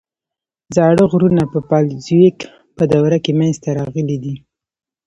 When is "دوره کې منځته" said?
2.93-3.69